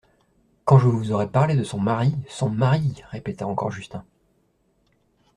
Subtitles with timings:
[0.65, 2.15] Quand je vous aurai parlé de son mari…
[2.27, 3.03] Son mari!
[3.11, 4.03] répéta encore Justin.